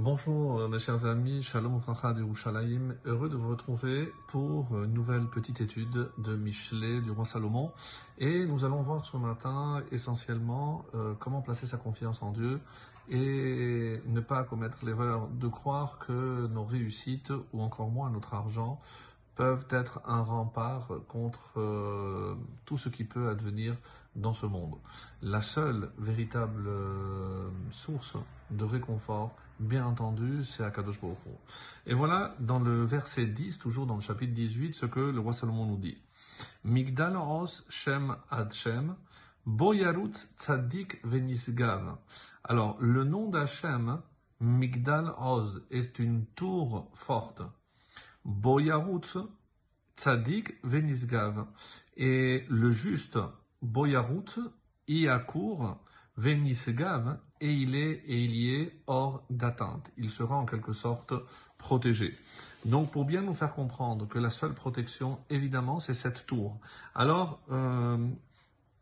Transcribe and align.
Bonjour 0.00 0.60
euh, 0.60 0.68
mes 0.68 0.78
chers 0.78 1.06
amis, 1.06 1.42
Shalom 1.42 1.80
Racha 1.84 2.12
de 2.12 2.20
Yerushalayim, 2.20 2.94
heureux 3.04 3.28
de 3.28 3.34
vous 3.34 3.48
retrouver 3.48 4.12
pour 4.28 4.84
une 4.84 4.92
nouvelle 4.92 5.26
petite 5.26 5.60
étude 5.60 6.08
de 6.18 6.36
Michelet 6.36 7.00
du 7.00 7.10
roi 7.10 7.26
Salomon. 7.26 7.72
Et 8.16 8.46
nous 8.46 8.64
allons 8.64 8.80
voir 8.82 9.04
ce 9.04 9.16
matin 9.16 9.82
essentiellement 9.90 10.84
euh, 10.94 11.14
comment 11.18 11.42
placer 11.42 11.66
sa 11.66 11.78
confiance 11.78 12.22
en 12.22 12.30
Dieu 12.30 12.60
et 13.10 14.00
ne 14.06 14.20
pas 14.20 14.44
commettre 14.44 14.84
l'erreur 14.84 15.26
de 15.30 15.48
croire 15.48 15.98
que 15.98 16.46
nos 16.46 16.64
réussites 16.64 17.32
ou 17.52 17.60
encore 17.60 17.90
moins 17.90 18.08
notre 18.08 18.34
argent 18.34 18.80
peuvent 19.34 19.66
être 19.68 20.00
un 20.06 20.22
rempart 20.22 20.90
contre 21.08 21.58
euh, 21.58 22.36
tout 22.66 22.78
ce 22.78 22.88
qui 22.88 23.02
peut 23.02 23.30
advenir 23.30 23.74
dans 24.14 24.32
ce 24.32 24.46
monde. 24.46 24.76
La 25.22 25.40
seule 25.40 25.90
véritable 25.98 26.70
source 27.72 28.16
de 28.52 28.64
réconfort, 28.64 29.34
bien 29.58 29.84
entendu, 29.84 30.44
c'est 30.44 30.64
Akadosh 30.64 31.00
Baruch. 31.00 31.18
Et 31.86 31.94
voilà, 31.94 32.34
dans 32.40 32.60
le 32.60 32.84
verset 32.84 33.26
10, 33.26 33.58
toujours 33.58 33.86
dans 33.86 33.94
le 33.94 34.00
chapitre 34.00 34.32
18, 34.32 34.74
ce 34.74 34.86
que 34.86 35.00
le 35.00 35.20
roi 35.20 35.32
Salomon 35.32 35.66
nous 35.66 35.76
dit. 35.76 35.98
Migdal 36.64 37.16
Shem 37.68 38.16
ad 38.30 38.52
Shem, 38.52 38.96
Boyarut 39.46 40.12
Tzadik 40.12 41.04
Venisgav. 41.04 41.96
Alors, 42.44 42.76
le 42.80 43.04
nom 43.04 43.28
d'Hachem, 43.28 44.00
Migdal 44.40 45.12
Oz, 45.18 45.64
est 45.70 45.98
une 45.98 46.26
tour 46.26 46.90
forte. 46.94 47.42
Boyarut 48.24 49.18
Tzadik 49.96 50.54
Venisgav. 50.62 51.46
Et 51.96 52.44
le 52.48 52.70
juste 52.70 53.18
Boyarut 53.62 54.38
y 54.86 55.08
accourt 55.08 55.78
Venisgav 56.18 57.18
et 57.40 57.52
il 57.52 57.76
est 57.76 58.02
et 58.06 58.24
il 58.24 58.34
y 58.34 58.54
est 58.54 58.72
hors 58.88 59.22
d'atteinte. 59.30 59.90
Il 59.96 60.10
sera 60.10 60.36
en 60.36 60.44
quelque 60.44 60.72
sorte 60.72 61.14
protégé. 61.58 62.18
Donc 62.64 62.90
pour 62.90 63.04
bien 63.04 63.22
nous 63.22 63.34
faire 63.34 63.54
comprendre 63.54 64.08
que 64.08 64.18
la 64.18 64.30
seule 64.30 64.52
protection, 64.52 65.18
évidemment, 65.30 65.78
c'est 65.78 65.94
cette 65.94 66.26
tour. 66.26 66.58
Alors, 66.94 67.40
euh, 67.52 67.96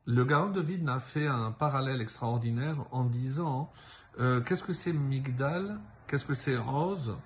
le 0.06 0.24
Gaon 0.24 0.50
de 0.50 0.62
Vidna 0.62 0.94
a 0.94 0.98
fait 0.98 1.26
un 1.26 1.52
parallèle 1.52 2.00
extraordinaire 2.00 2.78
en 2.90 3.04
disant 3.04 3.70
euh, 4.18 4.40
qu'est-ce 4.40 4.64
que 4.64 4.72
c'est 4.72 4.94
Migdal, 4.94 5.78
qu'est-ce 6.06 6.24
que 6.24 6.34
c'est 6.34 6.56
Rose, 6.56 7.16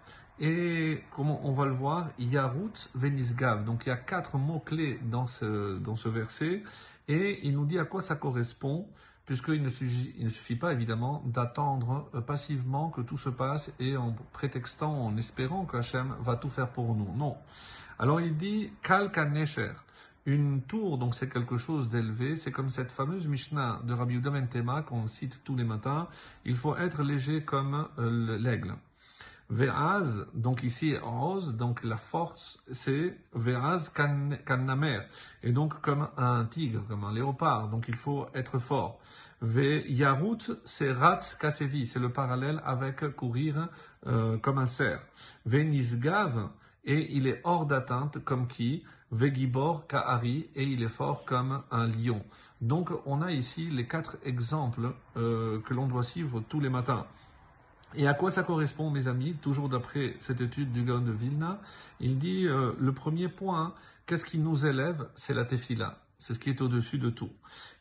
et 0.40 1.04
comment 1.14 1.40
on 1.46 1.52
va 1.52 1.66
le 1.66 1.72
voir, 1.72 2.08
Yarut 2.18 2.72
Venisgav. 2.94 3.64
Donc 3.64 3.86
il 3.86 3.90
y 3.90 3.92
a 3.92 3.96
quatre 3.96 4.38
mots-clés 4.38 4.98
dans 5.04 5.26
ce, 5.26 5.78
dans 5.78 5.94
ce 5.94 6.08
verset, 6.08 6.64
et 7.06 7.46
il 7.46 7.54
nous 7.54 7.66
dit 7.66 7.78
à 7.78 7.84
quoi 7.84 8.00
ça 8.00 8.16
correspond, 8.16 8.88
puisqu'il 9.30 9.62
ne 9.62 9.68
suffit, 9.68 10.12
ne 10.18 10.28
suffit 10.28 10.56
pas 10.56 10.72
évidemment 10.72 11.22
d'attendre 11.24 12.10
euh, 12.16 12.20
passivement 12.20 12.90
que 12.90 13.00
tout 13.00 13.16
se 13.16 13.28
passe 13.28 13.70
et 13.78 13.96
en 13.96 14.12
prétextant, 14.32 14.92
en 14.92 15.16
espérant 15.16 15.66
que 15.66 15.76
Hachem 15.76 16.16
va 16.20 16.34
tout 16.34 16.50
faire 16.50 16.68
pour 16.68 16.96
nous. 16.96 17.16
Non. 17.16 17.36
Alors 18.00 18.20
il 18.20 18.36
dit 18.36 18.72
Kal 18.82 19.12
Kanesher. 19.12 19.70
Une 20.26 20.62
tour, 20.62 20.98
donc 20.98 21.14
c'est 21.14 21.28
quelque 21.28 21.58
chose 21.58 21.88
d'élevé, 21.88 22.34
c'est 22.34 22.50
comme 22.50 22.70
cette 22.70 22.90
fameuse 22.90 23.28
Mishnah 23.28 23.82
de 23.84 23.94
Rabbi 23.94 24.14
Yehuda 24.14 24.30
ben 24.30 24.48
Tema 24.48 24.82
qu'on 24.82 25.06
cite 25.06 25.44
tous 25.44 25.54
les 25.54 25.62
matins, 25.62 26.08
il 26.44 26.56
faut 26.56 26.76
être 26.76 27.04
léger 27.04 27.44
comme 27.44 27.86
euh, 28.00 28.36
l'aigle. 28.36 28.74
Ve'az, 29.50 30.26
donc 30.32 30.62
ici 30.62 30.96
rose, 30.96 31.56
donc 31.56 31.82
la 31.82 31.96
force 31.96 32.62
c'est 32.70 33.18
Ve'az 33.34 33.90
kannamer, 33.90 35.00
et 35.42 35.52
donc 35.52 35.80
comme 35.80 36.08
un 36.16 36.44
tigre, 36.44 36.86
comme 36.88 37.04
un 37.04 37.12
léopard, 37.12 37.68
donc 37.68 37.86
il 37.88 37.96
faut 37.96 38.26
être 38.34 38.58
fort. 38.58 39.00
Ve'yarut, 39.42 40.52
c'est 40.64 40.92
ratz 40.92 41.34
kasevi, 41.34 41.86
c'est 41.86 41.98
le 41.98 42.10
parallèle 42.10 42.62
avec 42.64 43.16
courir 43.16 43.68
euh, 44.06 44.38
comme 44.38 44.58
un 44.58 44.68
cerf. 44.68 45.00
Ve'nisgav, 45.46 46.50
et 46.84 47.16
il 47.16 47.26
est 47.26 47.40
hors 47.44 47.66
d'atteinte 47.66 48.22
comme 48.24 48.46
qui? 48.46 48.84
Vegibor 49.12 49.88
Kahari 49.88 50.50
et 50.54 50.62
il 50.62 50.84
est 50.84 50.88
fort 50.88 51.24
comme 51.24 51.62
un 51.72 51.88
lion. 51.88 52.24
Donc 52.60 52.90
on 53.06 53.22
a 53.22 53.32
ici 53.32 53.68
les 53.68 53.88
quatre 53.88 54.18
exemples 54.22 54.92
euh, 55.16 55.60
que 55.62 55.74
l'on 55.74 55.88
doit 55.88 56.04
suivre 56.04 56.40
tous 56.48 56.60
les 56.60 56.68
matins. 56.68 57.06
Et 57.96 58.06
à 58.06 58.14
quoi 58.14 58.30
ça 58.30 58.44
correspond, 58.44 58.90
mes 58.90 59.08
amis? 59.08 59.34
Toujours 59.42 59.68
d'après 59.68 60.14
cette 60.20 60.40
étude 60.40 60.72
du 60.72 60.84
Gaon 60.84 61.00
de 61.00 61.10
Vilna, 61.10 61.60
il 61.98 62.18
dit 62.18 62.46
euh, 62.46 62.72
le 62.78 62.92
premier 62.92 63.28
point, 63.28 63.74
qu'est-ce 64.06 64.24
qui 64.24 64.38
nous 64.38 64.64
élève? 64.64 65.08
C'est 65.16 65.34
la 65.34 65.44
tefila. 65.44 65.98
C'est 66.18 66.34
ce 66.34 66.38
qui 66.38 66.50
est 66.50 66.60
au-dessus 66.60 66.98
de 66.98 67.08
tout. 67.08 67.30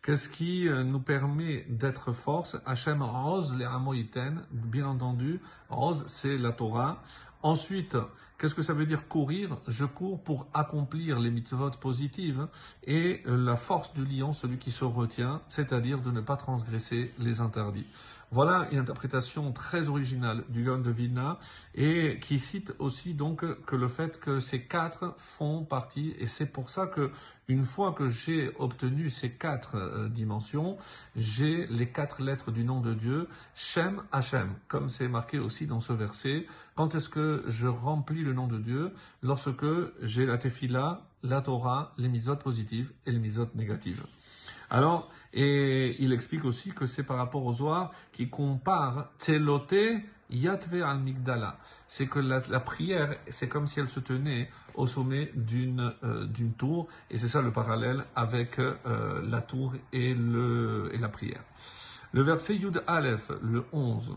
Qu'est-ce 0.01 0.29
qui 0.29 0.67
euh, 0.67 0.83
nous 0.83 1.01
permet 1.01 1.65
d'être 1.69 2.13
force? 2.13 2.57
Hachem 2.65 3.03
rose 3.03 3.53
les 3.55 3.65
Amoïten, 3.65 4.45
bien 4.49 4.87
entendu. 4.87 5.41
Rose, 5.69 6.05
c'est 6.07 6.37
la 6.37 6.53
Torah. 6.53 7.03
Ensuite, 7.41 7.95
qu'est-ce 8.37 8.53
que 8.53 8.61
ça 8.61 8.73
veut 8.73 8.85
dire 8.85 9.07
courir? 9.07 9.57
Je 9.67 9.85
cours 9.85 10.21
pour 10.21 10.47
accomplir 10.53 11.19
les 11.19 11.31
mitzvot 11.31 11.71
positives 11.79 12.47
et 12.83 13.21
la 13.25 13.55
force 13.55 13.93
du 13.93 14.03
lion, 14.03 14.33
celui 14.33 14.57
qui 14.57 14.71
se 14.71 14.83
retient, 14.83 15.41
c'est-à-dire 15.47 16.01
de 16.01 16.11
ne 16.11 16.19
pas 16.19 16.35
transgresser 16.35 17.13
les 17.17 17.39
interdits. 17.39 17.87
Voilà 18.31 18.67
une 18.71 18.77
interprétation 18.77 19.51
très 19.53 19.89
originale 19.89 20.43
du 20.49 20.63
Gaon 20.63 20.77
de 20.79 20.91
Vilna 20.91 21.39
et 21.73 22.19
qui 22.19 22.37
cite 22.37 22.75
aussi 22.77 23.15
donc 23.15 23.43
que 23.65 23.75
le 23.75 23.87
fait 23.87 24.19
que 24.19 24.39
ces 24.39 24.61
quatre 24.61 25.15
font 25.17 25.63
partie 25.63 26.13
et 26.19 26.27
c'est 26.27 26.45
pour 26.45 26.69
ça 26.69 26.85
que 26.85 27.09
une 27.47 27.65
fois 27.65 27.93
que 27.93 28.07
j'ai 28.07 28.51
obtenu 28.59 29.09
ces 29.09 29.31
quatre 29.31 29.75
euh, 29.75 30.07
dimensions, 30.09 30.77
j'ai 31.15 31.65
les 31.65 31.89
quatre 31.89 32.21
lettres 32.21 32.51
du 32.51 32.63
nom 32.63 32.81
de 32.81 32.93
Dieu, 32.93 33.27
Shem 33.55 34.03
Hashem, 34.11 34.53
comme 34.67 34.89
c'est 34.89 35.07
marqué 35.07 35.39
aussi 35.39 35.65
dans 35.65 35.79
ce 35.79 35.91
verset. 35.93 36.45
Quand 36.75 36.93
est-ce 36.93 37.09
que 37.09 37.28
je 37.47 37.67
remplis 37.67 38.23
le 38.23 38.33
nom 38.33 38.47
de 38.47 38.57
Dieu 38.57 38.91
Lorsque 39.21 39.65
j'ai 40.01 40.25
la 40.25 40.37
tefila, 40.37 41.01
la 41.23 41.41
Torah, 41.41 41.93
les 41.97 42.09
misotes 42.09 42.41
positives 42.41 42.91
et 43.05 43.11
les 43.11 43.19
misotes 43.19 43.55
négatives. 43.55 44.05
Alors, 44.69 45.09
et 45.33 45.95
il 45.99 46.13
explique 46.13 46.45
aussi 46.45 46.71
que 46.71 46.85
c'est 46.85 47.03
par 47.03 47.17
rapport 47.17 47.43
aux 47.45 47.53
Zohar 47.53 47.91
qui 48.11 48.29
compare 48.29 49.11
Tzelote 49.19 49.73
Yatve 50.29 50.81
al 50.83 50.99
Migdala. 50.99 51.57
C'est 51.87 52.07
que 52.07 52.19
la, 52.19 52.59
prière, 52.59 53.15
c'est 53.29 53.47
comme 53.47 53.65
si 53.65 53.79
elle 53.79 53.89
se 53.89 53.99
tenait 53.99 54.49
au 54.75 54.85
sommet 54.85 55.31
d'une 55.35 55.91
euh, 56.03 56.27
tour, 56.57 56.87
et 57.09 57.17
c'est 57.17 57.27
ça 57.27 57.41
le 57.41 57.51
parallèle 57.51 58.03
avec 58.15 58.59
euh, 58.59 59.21
la 59.27 59.41
tour 59.41 59.73
et, 59.91 60.11
et 60.11 60.97
la 60.99 61.09
prière. 61.09 61.43
Le 62.11 62.21
verset 62.21 62.55
Yud 62.55 62.83
Aleph, 62.85 63.31
le 63.41 63.65
11. 63.71 64.15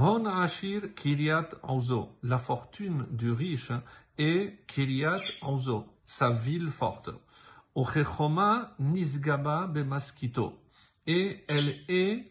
Hon 0.00 0.24
Ashir 0.24 0.94
Kiryat 0.94 1.50
Ozo, 1.64 2.16
la 2.22 2.38
fortune 2.38 3.06
du 3.10 3.30
riche, 3.30 3.72
et 4.16 4.58
Kiryat 4.66 5.20
Ozo, 5.42 5.84
sa 6.06 6.30
ville 6.30 6.70
forte. 6.70 7.10
Ochechoma 7.74 8.74
nisgaba 8.78 9.66
bemaskito. 9.66 10.58
Et 11.06 11.44
elle 11.46 11.76
est, 11.88 12.30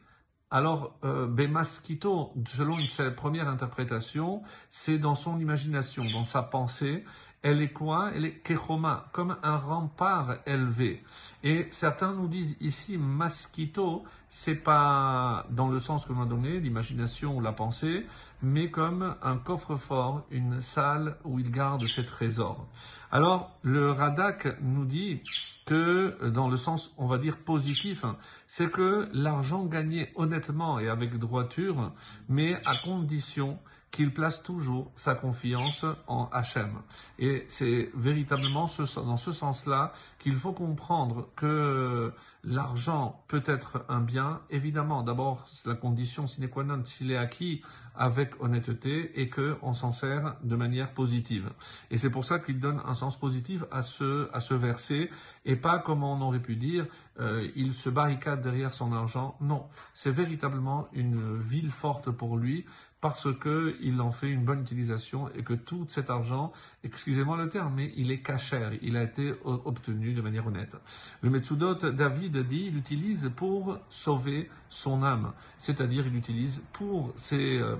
alors, 0.50 0.98
euh, 1.04 1.28
bemaskito, 1.28 2.34
selon 2.48 2.80
une 2.80 3.16
première 3.16 3.48
interprétation, 3.48 4.42
c'est 4.72 4.98
dans 4.98 5.16
son 5.16 5.40
imagination, 5.40 6.04
dans 6.06 6.24
sa 6.24 6.42
pensée. 6.42 7.04
Elle 7.44 7.63
est 7.63 7.74
quoi? 7.74 8.12
Elle 8.13 8.25
est 8.25 8.44
kechoma, 8.44 9.09
comme 9.12 9.35
un 9.41 9.57
rempart 9.57 10.38
élevé. 10.46 11.03
Et 11.44 11.68
certains 11.72 12.13
nous 12.13 12.28
disent 12.28 12.56
ici, 12.62 13.00
maskito, 13.00 14.03
c'est 14.29 14.56
pas 14.56 15.47
dans 15.50 15.68
le 15.68 15.80
sens 15.80 16.06
que 16.06 16.13
l'on 16.13 16.22
a 16.22 16.25
donné, 16.28 16.59
l'imagination 16.59 17.35
ou 17.35 17.41
la 17.41 17.51
pensée, 17.51 18.06
mais 18.44 18.69
comme 18.69 19.16
un 19.24 19.38
coffre-fort, 19.38 20.24
une 20.30 20.62
salle 20.62 21.18
où 21.24 21.40
il 21.40 21.50
garde 21.50 21.88
ses 21.88 22.06
trésors. 22.06 22.68
Alors, 23.12 23.57
le 23.63 23.91
Radak 23.91 24.59
nous 24.62 24.85
dit 24.85 25.22
que 25.66 26.30
dans 26.30 26.47
le 26.47 26.57
sens, 26.57 26.94
on 26.97 27.07
va 27.07 27.18
dire, 27.18 27.38
positif, 27.38 28.06
c'est 28.46 28.69
que 28.69 29.09
l'argent 29.13 29.66
gagné 29.66 30.12
honnêtement 30.13 30.78
et 30.78 30.90
avec 30.90 31.18
droiture, 31.18 31.91
mais 32.30 32.56
à 32.66 32.75
condition 32.84 33.57
qu'il 33.92 34.14
place 34.14 34.42
toujours 34.42 34.92
sa 34.96 35.16
confiance 35.16 35.86
en 36.08 36.30
Hachem. 36.32 36.80
Et 37.20 37.46
c'est 37.50 37.92
véritablement 37.94 38.68
dans 38.96 39.18
ce 39.18 39.32
sens-là 39.32 39.94
qu'il 40.18 40.36
faut 40.36 40.54
comprendre 40.54 41.30
que 41.36 42.14
l'argent 42.44 43.24
peut 43.28 43.44
être 43.46 43.86
un 43.90 44.00
bien. 44.00 44.42
Évidemment, 44.50 45.04
d'abord, 45.04 45.46
la 45.66 45.76
condition 45.76 46.26
sine 46.26 46.48
qua 46.48 46.64
non 46.64 46.84
s'il 46.86 47.12
est 47.12 47.18
acquis 47.18 47.62
avec 47.96 48.42
honnêteté 48.42 49.20
et 49.20 49.30
qu'on 49.30 49.74
s'en 49.74 49.92
sert 49.92 50.38
de 50.44 50.56
manière 50.56 50.94
positive. 50.94 51.52
Et 51.90 51.98
c'est 51.98 52.10
pour 52.10 52.24
ça 52.24 52.40
qu'il 52.40 52.60
donne 52.60 52.82
un 52.86 52.94
sens 52.94 53.20
positif 53.20 53.64
à 53.72 53.82
ce, 53.82 54.30
à 54.34 54.40
ce 54.40 54.54
verset 54.54 55.10
et 55.46 55.56
pas 55.56 55.80
comme 55.80 56.04
on 56.04 56.22
aurait 56.22 56.42
pu 56.42 56.56
dire, 56.56 56.86
euh, 57.20 57.48
il 57.56 57.74
se 57.74 57.90
barricade 57.90 58.42
derrière 58.42 58.74
son 58.74 58.94
argent. 58.94 59.36
Non, 59.42 59.68
c'est 59.94 60.12
véritablement 60.12 60.88
une 60.94 61.38
ville 61.40 61.72
forte 61.72 62.10
pour 62.10 62.38
lui 62.38 62.66
parce 63.02 63.34
que 63.34 63.76
il 63.81 64.00
en 64.01 64.12
fait 64.12 64.30
une 64.30 64.44
bonne 64.44 64.62
utilisation 64.62 65.30
et 65.36 65.44
que 65.44 65.54
tout 65.54 65.86
cet 65.88 66.10
argent, 66.10 66.51
excusez-moi 66.83 67.38
le 67.38 67.50
terme, 67.50 67.74
mais 67.75 67.92
il 67.95 68.12
est 68.12 68.22
cachère, 68.22 68.72
il 68.81 68.98
a 68.98 69.04
été 69.04 69.33
obtenu 69.44 70.13
de 70.13 70.22
manière 70.22 70.48
honnête. 70.48 70.75
Le 71.22 71.30
Metsudot 71.30 71.75
David 71.75 72.38
dit, 72.48 72.66
il 72.68 72.75
l'utilise 72.75 73.31
pour 73.36 73.80
sauver 73.89 74.50
son 74.69 75.04
âme, 75.04 75.33
c'est-à-dire 75.57 76.07
il 76.07 76.13
l'utilise 76.13 76.63
pour 76.74 77.13
ses 77.16 77.60
euh, 77.60 77.75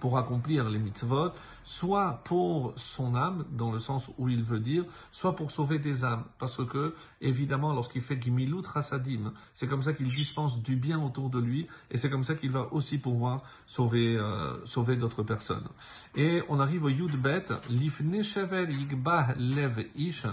pour 0.00 0.18
accomplir 0.18 0.68
les 0.68 0.78
mitzvot, 0.78 1.30
soit 1.62 2.22
pour 2.24 2.72
son 2.76 3.14
âme, 3.14 3.44
dans 3.52 3.70
le 3.70 3.78
sens 3.78 4.10
où 4.18 4.28
il 4.28 4.42
veut 4.42 4.60
dire, 4.60 4.84
soit 5.10 5.36
pour 5.36 5.50
sauver 5.50 5.78
des 5.78 6.04
âmes. 6.04 6.24
Parce 6.38 6.64
que, 6.66 6.94
évidemment, 7.20 7.72
lorsqu'il 7.72 8.02
fait 8.02 8.20
Gimilut 8.20 8.66
Rasadim, 8.66 9.32
c'est 9.54 9.66
comme 9.66 9.82
ça 9.82 9.92
qu'il 9.92 10.12
dispense 10.12 10.62
du 10.62 10.76
bien 10.76 11.00
autour 11.00 11.30
de 11.30 11.38
lui, 11.38 11.68
et 11.90 11.96
c'est 11.96 12.10
comme 12.10 12.24
ça 12.24 12.34
qu'il 12.34 12.50
va 12.50 12.72
aussi 12.72 12.98
pouvoir 12.98 13.42
sauver, 13.66 14.16
euh, 14.16 14.64
sauver 14.66 14.96
d'autres 14.96 15.22
personnes. 15.22 15.68
Et 16.16 16.42
on 16.48 16.58
arrive 16.58 16.84
au 16.84 16.88
Yud 16.88 17.16
Bet, 17.16 17.46
Lifne 17.68 18.22
Shevel 18.22 18.72
Yigbah 18.72 19.34
Lev 19.38 19.84
Ish, 19.94 20.26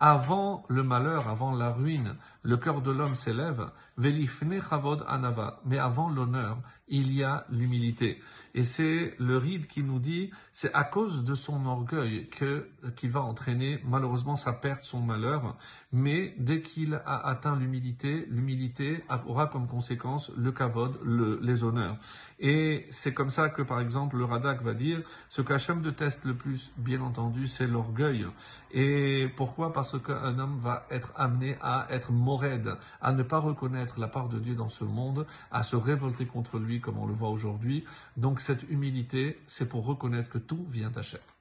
avant 0.00 0.64
le 0.68 0.82
malheur, 0.82 1.28
avant 1.28 1.54
la 1.54 1.70
ruine, 1.70 2.16
le 2.42 2.56
cœur 2.56 2.80
de 2.80 2.90
l'homme 2.90 3.14
s'élève, 3.14 3.70
Velifne 3.98 4.62
Chavod 4.62 5.04
Anava, 5.06 5.60
mais 5.66 5.78
avant 5.78 6.08
l'honneur, 6.08 6.56
il 6.88 7.12
y 7.12 7.22
a 7.22 7.46
l'humilité. 7.50 8.20
Et 8.54 8.64
c'est 8.64 9.14
le 9.18 9.36
ride 9.36 9.66
qui 9.66 9.82
nous 9.82 10.00
dit, 10.00 10.30
c'est 10.50 10.72
à 10.74 10.82
cause 10.82 11.22
de 11.22 11.34
son 11.34 11.64
orgueil 11.66 12.28
que 12.28 12.68
qui 12.96 13.08
va 13.08 13.20
entraîner 13.22 13.80
malheureusement 13.84 14.36
sa 14.36 14.52
perte, 14.52 14.82
son 14.82 15.00
malheur. 15.00 15.56
Mais 15.92 16.34
dès 16.38 16.62
qu'il 16.62 16.94
a 16.94 17.26
atteint 17.26 17.54
l'humilité, 17.54 18.26
l'humilité 18.28 19.04
aura 19.26 19.46
comme 19.46 19.68
conséquence 19.68 20.32
le 20.36 20.50
kavod, 20.50 20.98
le, 21.04 21.38
les 21.42 21.62
honneurs. 21.62 21.96
Et 22.38 22.86
c'est 22.90 23.14
comme 23.14 23.30
ça 23.30 23.50
que 23.50 23.62
par 23.62 23.80
exemple 23.80 24.16
le 24.16 24.24
Radak 24.24 24.62
va 24.62 24.74
dire, 24.74 25.02
ce 25.28 25.42
qu'Hachem 25.42 25.82
teste 25.92 26.24
le 26.24 26.34
plus, 26.34 26.72
bien 26.76 27.02
entendu, 27.02 27.46
c'est 27.46 27.66
l'orgueil. 27.66 28.26
Et 28.72 29.28
pourquoi? 29.36 29.72
Parce 29.72 29.89
qu'un 29.98 30.38
homme 30.38 30.58
va 30.58 30.86
être 30.90 31.12
amené 31.16 31.56
à 31.60 31.86
être 31.90 32.12
mored, 32.12 32.76
à 33.00 33.12
ne 33.12 33.22
pas 33.22 33.38
reconnaître 33.38 34.00
la 34.00 34.08
part 34.08 34.28
de 34.28 34.38
Dieu 34.38 34.54
dans 34.54 34.68
ce 34.68 34.84
monde, 34.84 35.26
à 35.50 35.62
se 35.62 35.76
révolter 35.76 36.26
contre 36.26 36.58
lui 36.58 36.80
comme 36.80 36.98
on 36.98 37.06
le 37.06 37.14
voit 37.14 37.30
aujourd'hui. 37.30 37.84
Donc 38.16 38.40
cette 38.40 38.68
humilité, 38.70 39.40
c'est 39.46 39.68
pour 39.68 39.84
reconnaître 39.84 40.30
que 40.30 40.38
tout 40.38 40.64
vient 40.68 40.90
d'Hachem. 40.90 41.20